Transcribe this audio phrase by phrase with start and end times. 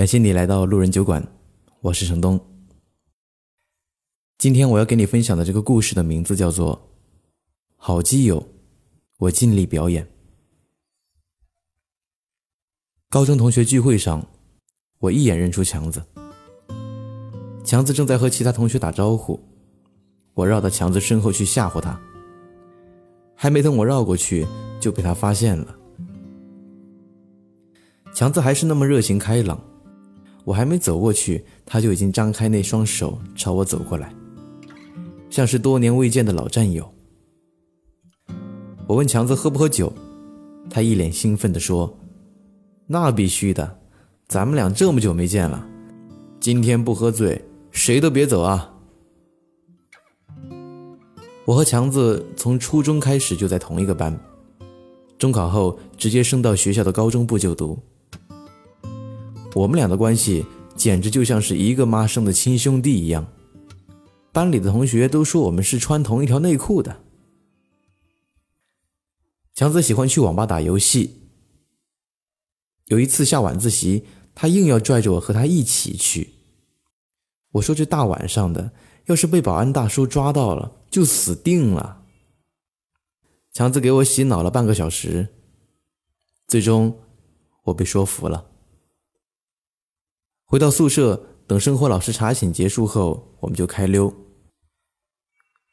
[0.00, 1.22] 感谢你来到路人酒馆，
[1.82, 2.40] 我是程东。
[4.38, 6.74] 今天我要给你分享的这个故事的名字叫做
[7.76, 8.40] 《好基友》，
[9.18, 10.08] 我尽力表演。
[13.10, 14.26] 高中同学聚会上，
[15.00, 16.02] 我一眼认出强子。
[17.62, 19.38] 强子正在和其他同学打招呼，
[20.32, 22.00] 我绕到强子身后去吓唬他。
[23.34, 24.46] 还没等我绕过去，
[24.80, 25.76] 就被他发现了。
[28.14, 29.62] 强子还是那么热情开朗，
[30.50, 34.12] 我还没走过去，他就已经张开那双手朝我走过来，
[35.30, 36.92] 像是多年未见的老战友。
[38.88, 39.92] 我问强子喝不喝酒，
[40.68, 41.96] 他一脸兴奋地说
[42.88, 43.78] ：“那必须的，
[44.26, 45.64] 咱们俩这么久没见了，
[46.40, 47.40] 今天不喝醉，
[47.70, 48.74] 谁都别走啊！”
[51.46, 54.18] 我和强子从初中开始就在同一个班，
[55.16, 57.78] 中考后直接升到学校的高中部就读。
[59.54, 60.44] 我们俩的关系
[60.76, 63.26] 简直就像是一个妈生的亲兄弟一样，
[64.32, 67.00] 班里的同学都说我们是穿同一条内裤的。
[69.54, 71.22] 强子喜欢去网吧打游戏，
[72.86, 76.30] 有一次下晚自习，他硬要拽着我和他一起去。
[77.52, 78.72] 我说这大晚上的。
[79.06, 82.04] 要是被保安大叔抓到了，就死定了。
[83.52, 85.26] 强子给我洗脑了半个小时，
[86.46, 86.96] 最终
[87.64, 88.49] 我被说服了。
[90.50, 94.12] 回到宿舍，等生活老师查寝结束后，我们就开溜。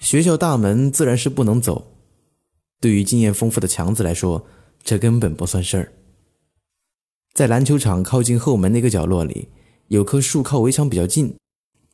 [0.00, 1.96] 学校大门自然是不能走，
[2.80, 4.44] 对于经验丰富的强子来说，
[4.82, 5.92] 这根本不算事儿。
[7.34, 9.46] 在篮球场靠近后门那个角落里，
[9.86, 11.36] 有棵树靠围墙比较近。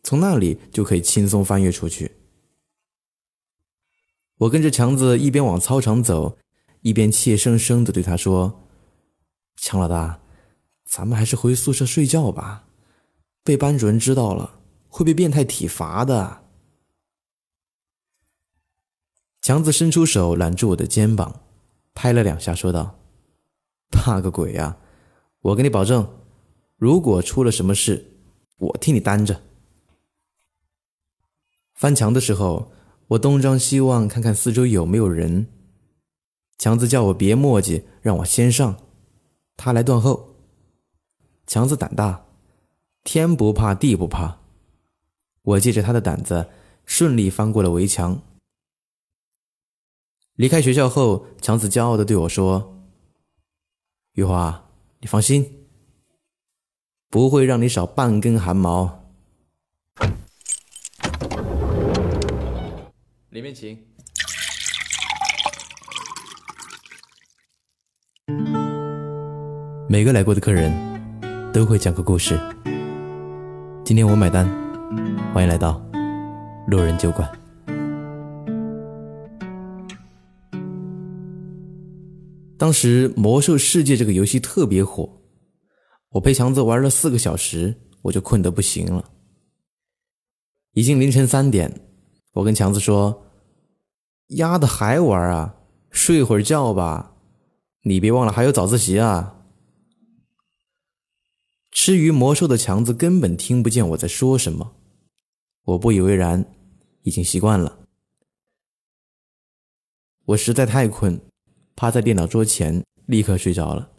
[0.03, 2.13] 从那里就可以轻松翻越出去。
[4.39, 6.39] 我跟着强子一边往操场走，
[6.81, 8.63] 一边怯生生的对他说
[9.61, 10.23] ：“强老大，
[10.91, 12.65] 咱们还是回宿舍睡觉吧，
[13.43, 16.45] 被班主任知道了会被变态体罚的。”
[19.43, 21.41] 强子伸出手揽住我的肩膀，
[21.95, 22.99] 拍了两下，说道
[23.91, 24.77] ：“怕个鬼呀！
[25.41, 26.07] 我给你保证，
[26.77, 28.19] 如果出了什么事，
[28.59, 29.43] 我替你担着。”
[31.75, 32.71] 翻墙的时候，
[33.09, 35.47] 我东张西望，看看四周有没有人。
[36.59, 38.77] 强子叫我别墨迹，让我先上，
[39.57, 40.37] 他来断后。
[41.47, 42.27] 强子胆大，
[43.03, 44.39] 天不怕地不怕。
[45.43, 46.51] 我借着他的胆子，
[46.85, 48.23] 顺利翻过了围墙。
[50.35, 52.87] 离开学校后，强子骄傲的对我说
[54.13, 54.69] ：“玉华，
[55.01, 55.67] 你放心，
[57.09, 59.01] 不会让你少半根汗毛。”
[63.31, 63.79] 里面请。
[69.89, 70.73] 每个来过的客人
[71.53, 72.39] 都会讲个故事。
[73.91, 74.49] 今天我买单，
[75.35, 75.85] 欢迎来到
[76.69, 77.29] 路人酒馆。
[82.57, 85.11] 当时《魔兽世界》这个游戏特别火，
[86.11, 89.05] 我陪强子玩了四个小时，我就困得不行了。
[90.75, 91.81] 已经凌晨三点。
[92.35, 93.25] 我跟强子说
[94.39, 95.57] ：“丫的还玩啊？
[95.91, 97.17] 睡会儿觉吧，
[97.83, 99.39] 你别忘了还有早自习啊。”
[101.73, 104.73] 吃鱼魔兽的强子根本听不见我在说什么，
[105.65, 106.45] 我不以为然，
[107.03, 107.79] 已经习惯了。
[110.27, 111.21] 我实在太困，
[111.75, 113.91] 趴在电脑桌前立刻睡着了。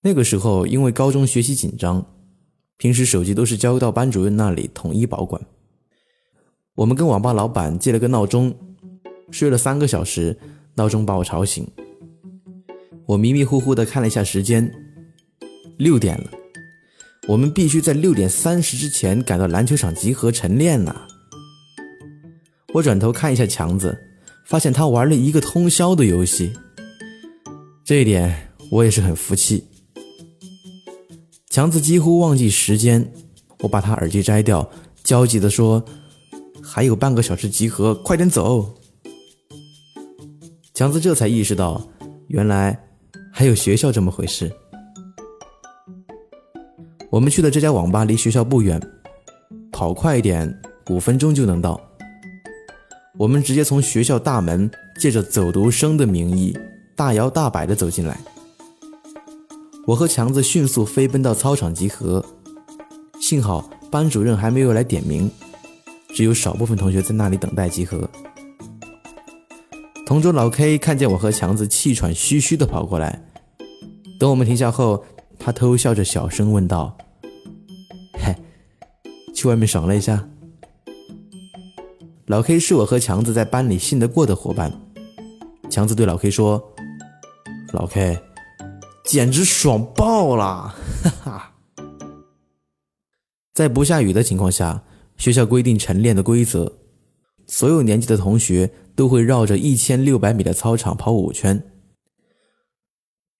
[0.00, 2.04] 那个时候因为高中学习紧张，
[2.76, 5.40] 平时手机都是交到班主任那里统一保管。
[6.74, 8.54] 我们跟网吧老板借了个闹钟，
[9.30, 10.36] 睡了三个小时，
[10.74, 11.70] 闹钟把我吵醒。
[13.06, 14.81] 我迷迷糊糊的看了一下时间，
[15.78, 16.30] 六点了，
[17.28, 20.94] 我们必须在六点三十之前赶到篮球场集合晨练呐。
[22.74, 23.96] 我转头看一下强子，
[24.46, 26.52] 发现他玩了一个通宵的游戏，
[27.84, 29.64] 这一点我也是很服气。
[31.50, 33.12] 强子几乎忘记时间，
[33.60, 34.70] 我把他耳机摘掉，
[35.02, 35.84] 焦急的说。
[36.64, 38.72] 还有半个小时集合，快点走！
[40.72, 41.86] 强子这才意识到，
[42.28, 42.80] 原来
[43.32, 44.50] 还有学校这么回事。
[47.12, 48.80] 我们去的这家网吧离学校不远，
[49.70, 51.78] 跑快一点，五分钟就能到。
[53.18, 56.56] 我们直接从学校大门借着走读生的名义，
[56.96, 58.18] 大摇大摆地走进来。
[59.86, 62.24] 我和强子迅速飞奔到操场集合，
[63.20, 65.30] 幸好班主任还没有来点名。
[66.14, 68.08] 只有少部分同学在那里等待集合。
[70.06, 73.22] 同桌老 K 看见我和强子气喘吁吁地跑过来，
[74.18, 75.04] 等我们停下后，
[75.44, 76.96] 他偷笑着小声问道
[78.14, 78.32] ：“嘿，
[79.34, 80.28] 去外面爽了一下？”
[82.26, 84.72] 老 K 是我和强子在班里信得过的伙伴。
[85.68, 86.62] 强子对老 K 说
[87.74, 88.22] ：“老 K，
[89.04, 90.72] 简直爽爆了！”
[91.02, 91.52] 哈哈。
[93.52, 94.84] 在不下雨的情况下，
[95.16, 96.72] 学校规定晨练的规则，
[97.48, 101.60] 所有年级的同学都会绕着一千六百米的操场跑五圈。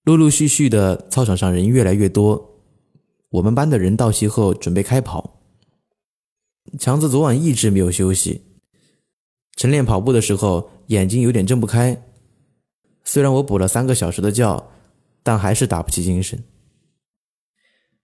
[0.04, 2.58] 陆陆续续的，操场上人越来越多。
[3.30, 5.40] 我们班的人到齐后，准备开跑。
[6.76, 8.42] 强子昨晚一直没有休息，
[9.54, 12.02] 晨练跑步的时候眼睛有点睁不开。
[13.04, 14.68] 虽然我补了三个小时的觉，
[15.22, 16.42] 但还是打不起精神。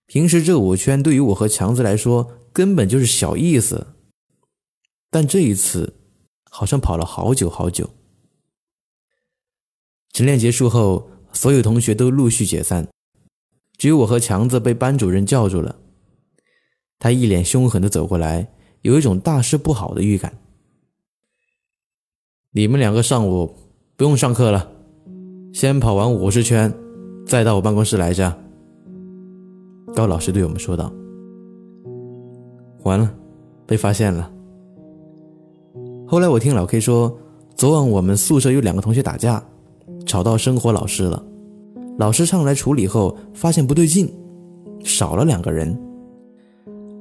[0.05, 3.87] 平时这五圈对于我和强子来说根本就是小意思，
[5.09, 5.95] 但这一次
[6.49, 7.89] 好像跑了好久好久。
[10.13, 11.11] 晨练结束后。
[11.31, 12.87] 所有同学都陆续解散，
[13.77, 15.75] 只有我和强子被班主任叫住了。
[16.97, 20.37] 他一脸凶狠的走过来，有一种大事不好的预感。
[22.51, 23.55] 你们两个上午
[23.95, 24.69] 不用上课了，
[25.53, 26.73] 先跑完五十圈，
[27.25, 28.37] 再到我办公室来着。
[29.95, 30.91] 高老师对我们说道。
[32.83, 33.13] 完了，
[33.65, 34.31] 被发现了。
[36.07, 37.15] 后来我听老 K 说，
[37.55, 39.43] 昨晚我们宿舍有两个同学打架。
[40.09, 41.23] 吵到生活老师了，
[41.99, 44.11] 老师上来处理后发现不对劲，
[44.83, 45.79] 少了两个人。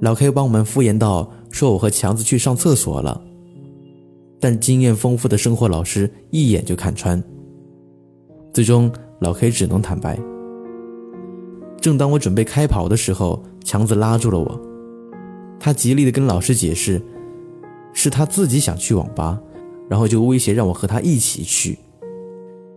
[0.03, 3.19] 老 K 帮我们敷衍道：“说我和强子去上厕所了。”
[4.39, 7.21] 但经验丰富的生活老师一眼就看穿。
[8.53, 10.19] 最终，老 K 只能坦白。
[11.81, 14.61] 正当我准备开跑的时候，强子拉住了我，
[15.59, 17.01] 他极力的跟老师解释，
[17.95, 19.41] 是他自己想去网吧，
[19.89, 21.79] 然后就威胁让我和他一起去。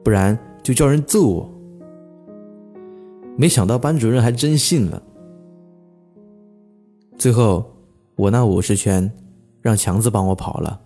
[0.04, 1.50] 不然就叫人揍我。
[3.38, 5.02] 没想到班主任还真信了。
[7.18, 7.72] 最后，
[8.16, 9.12] 我那五十圈
[9.62, 10.82] 让强子帮我跑了，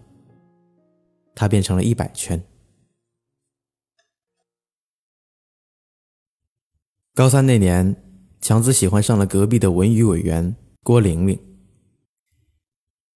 [1.34, 2.42] 他变成了一百圈。
[7.14, 7.96] 高三那年，
[8.42, 11.40] 强子喜欢上了隔壁的文娱委员郭玲玲。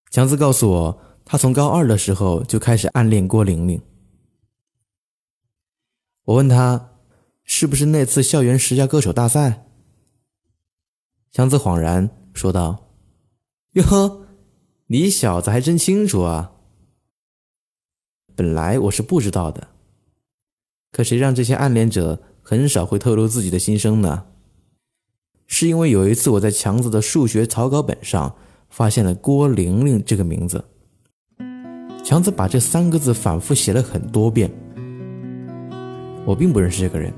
[0.09, 3.81] 强子告诉我，他从高二的时候就开始暗恋郭玲玲。
[6.29, 6.91] 我问他，
[7.43, 9.65] 是不是那次校园十佳歌手大赛？
[11.31, 12.91] 强子恍然说道
[13.73, 14.27] ：“哟呵，
[14.85, 16.51] 你小子还真清楚啊！
[18.35, 19.69] 本来我是不知道的，
[20.91, 24.27] 可谁让这些暗恋者很少会透露自己的心声呢？
[25.47, 28.35] 是因为有一次我在强子的数学草稿本上
[28.69, 30.63] 发现了郭玲玲这个名字，
[32.05, 34.51] 强子把这三个字反复写了很多遍。”
[36.29, 37.11] 我并不认识这个人。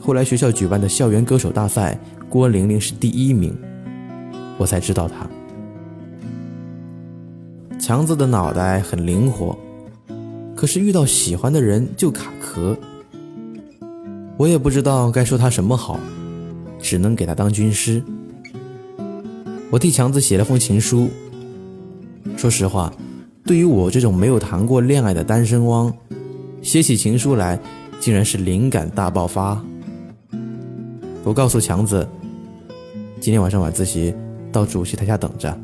[0.00, 3.52] 后来学校举办的校园歌手大赛，郭玲玲是第一名，
[4.58, 5.28] 我才知道她。
[7.80, 9.58] 强子的脑袋很灵活，
[10.54, 12.76] 可是遇到喜欢的人就卡壳。
[14.36, 15.98] 我也不知道该说他什么好，
[16.78, 18.00] 只能给他当军师。
[19.68, 21.08] 我替强子写了封情书。
[22.36, 22.92] 说实话，
[23.44, 25.92] 对于我这种没有谈过恋爱的单身汪。
[26.66, 27.56] 写起情书来，
[28.00, 29.64] 竟然是灵感大爆发。
[31.22, 32.04] 我告诉强子，
[33.20, 34.12] 今天晚上晚自习
[34.50, 35.56] 到主席台下等着，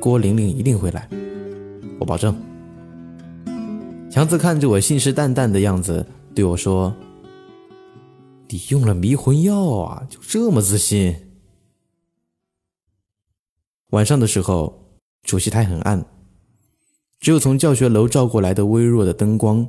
[0.00, 1.06] 郭玲玲一定会来，
[2.00, 2.34] 我保证。
[4.10, 6.94] 强子看着我信誓旦旦的样子，对我说
[8.48, 11.14] ：“你用了迷魂药啊，就这么自信？”
[13.92, 16.02] 晚上的时候，主席台很暗，
[17.20, 19.68] 只有从教学楼照过来的微弱的灯光。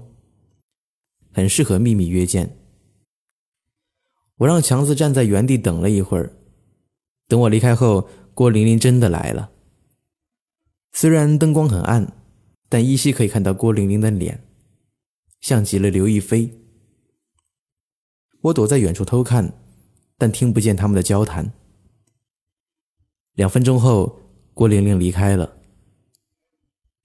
[1.33, 2.57] 很适合秘密约见。
[4.37, 6.33] 我让强子站在原地等了一会儿，
[7.27, 9.51] 等我离开后，郭玲玲真的来了。
[10.91, 12.13] 虽然灯光很暗，
[12.69, 14.43] 但依稀可以看到郭玲玲的脸，
[15.41, 16.51] 像极了刘亦菲。
[18.41, 19.53] 我躲在远处偷看，
[20.17, 21.51] 但听不见他们的交谈。
[23.33, 24.19] 两分钟后，
[24.53, 25.57] 郭玲玲离开了。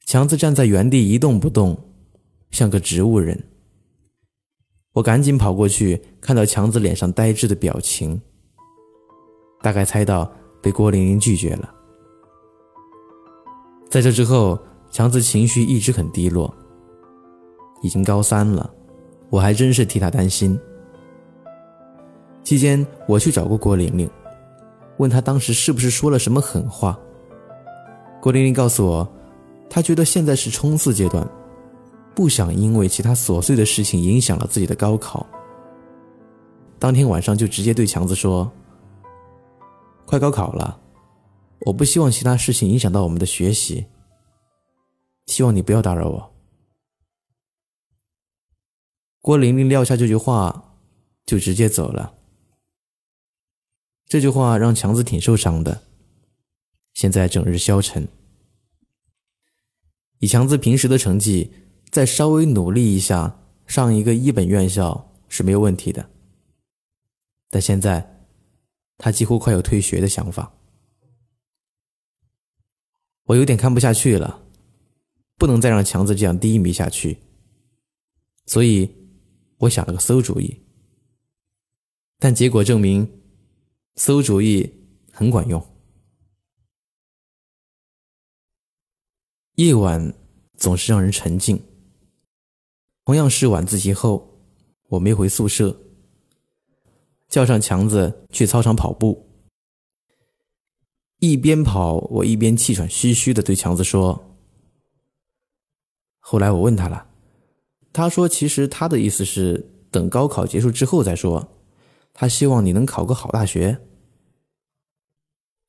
[0.04, 1.78] 强子站在原地一动不动，
[2.50, 3.44] 像个植物人。
[4.98, 8.20] 我赶紧跑过去，看到强子脸上呆滞的表情，
[9.62, 10.28] 大概猜到
[10.60, 11.72] 被郭玲玲拒绝了。
[13.88, 14.58] 在这之后，
[14.90, 16.52] 强子情绪一直很低落。
[17.80, 18.68] 已经高三了，
[19.30, 20.58] 我还真是替他担心。
[22.42, 24.10] 期间，我去找过郭玲玲，
[24.96, 26.98] 问她当时是不是说了什么狠话。
[28.20, 29.08] 郭玲玲告诉我，
[29.70, 31.24] 她觉得现在是冲刺阶段。
[32.18, 35.24] 不想因为其他琐碎的事情影响了自己的高考。
[36.76, 38.50] 当天晚上就直接对强子说
[40.04, 40.80] ：“快高考了，
[41.60, 43.86] 我不希望其他事情影响到我们的学习，
[45.26, 46.34] 希望你不要打扰我。”
[49.22, 50.74] 郭玲玲撂下这句话，
[51.24, 52.16] 就直接走了。
[54.08, 55.82] 这句话让强子挺受伤的，
[56.94, 58.08] 现在整日消沉。
[60.18, 61.52] 以强子平时的成绩，
[61.90, 66.10] 再稍微努力一下，上一个一本院校是没有问题的。
[67.50, 68.26] 但现在，
[68.98, 70.52] 他几乎快有退学的想法。
[73.24, 74.46] 我有点看不下去了，
[75.36, 77.18] 不能再让强子这样低迷下去。
[78.46, 78.90] 所以，
[79.58, 80.62] 我想了个馊主意。
[82.18, 83.20] 但结果证明，
[83.94, 84.74] 馊主意
[85.12, 85.64] 很管用。
[89.54, 90.14] 夜晚
[90.56, 91.62] 总是让人沉静。
[93.08, 94.38] 同样是晚自习后，
[94.88, 95.74] 我没回宿舍。
[97.26, 99.26] 叫上强子去操场跑步，
[101.18, 104.36] 一边跑我一边气喘吁吁的对强子说
[106.20, 107.06] ：“后来我问他了，
[107.94, 111.48] 他说其实他的意思是等高考结束之后再说，
[112.12, 113.80] 他希望你能考个好大学。”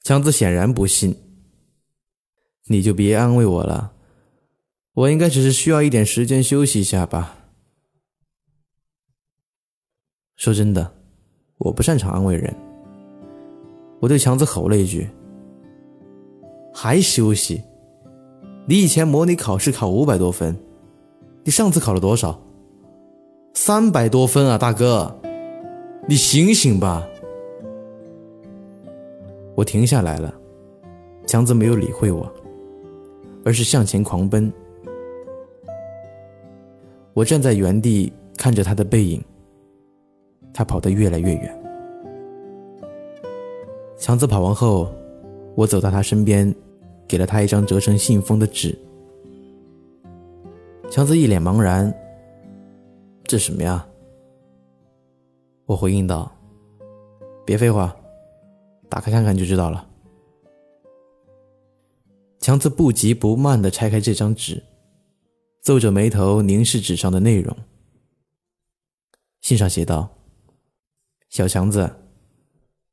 [0.03, 1.15] 强子显然不信，
[2.65, 3.93] 你就别安慰我了，
[4.93, 7.37] 我应该只是需要一点时间休息一下吧。
[10.35, 10.95] 说真的。
[11.59, 12.55] 我不擅长安慰人，
[13.99, 15.09] 我对强子吼了一句
[16.73, 17.61] ：“还休息？
[18.65, 20.57] 你以前模拟考试考五百多分，
[21.43, 22.41] 你上次考了多少？
[23.53, 25.13] 三百多分啊，大哥，
[26.07, 27.05] 你醒醒吧！”
[29.53, 30.33] 我停下来了，
[31.27, 32.33] 强子没有理会我，
[33.43, 34.49] 而是向前狂奔。
[37.13, 39.23] 我站在原地看着他的背影。
[40.51, 41.63] 他跑得越来越远。
[43.97, 44.91] 强子跑完后，
[45.55, 46.53] 我走到他身边，
[47.07, 48.77] 给了他一张折成信封的纸。
[50.89, 51.93] 强子一脸茫然
[53.23, 53.85] ：“这什么呀？”
[55.67, 56.31] 我回应道
[57.45, 57.95] ：“别废话，
[58.89, 59.87] 打开看看就知道了。”
[62.41, 64.63] 强子不急不慢地拆开这张纸，
[65.69, 67.55] 皱着眉头凝视纸上的内容。
[69.39, 70.17] 信上写道。
[71.29, 72.07] 小强子，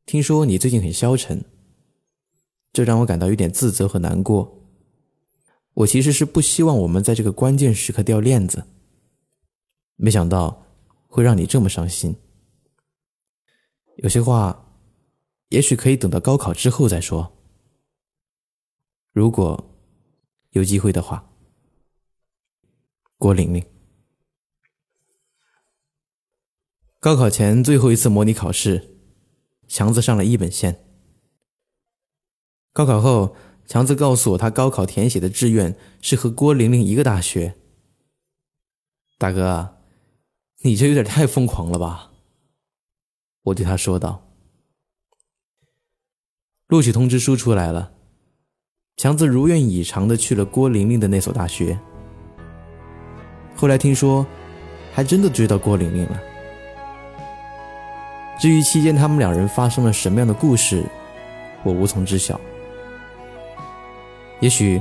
[0.05, 1.43] 听说你最近很消沉，
[2.75, 4.63] 这让我感到有点自责和难过。
[5.73, 8.67] 我其实是不希望我们在这个关键时刻掉链子，
[9.95, 10.67] 没想到
[11.09, 12.15] 会让你这么伤心。
[13.97, 14.71] 有些话，
[15.49, 17.33] 也许可以等到高考之后再说。
[19.15, 19.75] 如果
[20.51, 21.33] 有机会的话，
[23.19, 23.65] 郭玲玲。
[27.01, 28.97] 高考前最后一次模拟考试，
[29.69, 30.85] 强子上了一本线。
[32.73, 37.57] 高考后，强子告诉我，他高考填写的志愿是和郭玲玲一个大学。
[39.19, 39.79] 大哥，
[40.63, 42.13] 你这有点太疯狂了吧？
[43.45, 44.29] 我对他说道。
[46.67, 47.95] 录取通知书出来了，
[48.97, 51.79] 强子如愿以偿的去了郭玲玲的那所大学。
[53.57, 54.25] 后来听说，
[54.93, 56.21] 还真的追到郭玲玲了。
[58.39, 60.85] 至于期间他们两人发生了什么样的故事，
[61.63, 62.39] 我无从知晓。
[64.41, 64.81] 也许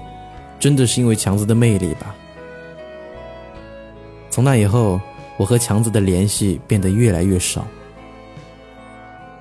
[0.59, 2.13] 真的是因为强子的魅力吧。
[4.29, 4.99] 从那以后，
[5.37, 7.65] 我和强子的联系变得越来越少。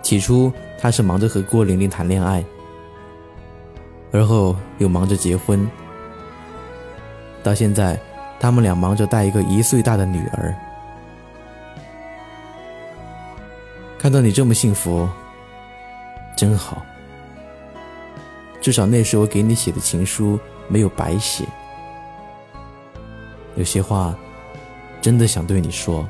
[0.01, 2.45] 起初他是忙着和郭玲玲谈恋爱，
[4.13, 5.69] 而后又忙着结婚，
[7.43, 7.99] 到现在
[8.39, 10.55] 他们俩忙着带一个一岁大的女儿。
[13.99, 15.09] 看到你这么幸福，
[16.37, 16.85] 真好。
[18.61, 20.39] 至少那时我给你写的情书
[20.69, 21.45] 没有白写。
[23.57, 24.15] 有些话，
[25.01, 26.09] 真的想对你说。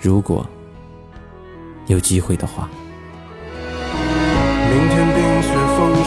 [0.00, 0.46] 如果
[1.86, 2.68] 有机会的话。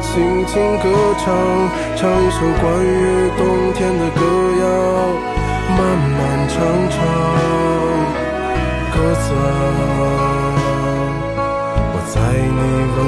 [0.00, 0.84] 轻轻歌
[1.18, 1.24] 唱，
[1.96, 3.42] 唱一首关于冬
[3.74, 4.20] 天的歌
[4.60, 4.64] 谣，
[5.76, 5.78] 漫
[6.16, 6.54] 漫长
[6.90, 6.96] 长。
[8.92, 9.46] 鸽子啊，
[12.06, 12.60] 在你
[12.96, 12.98] 温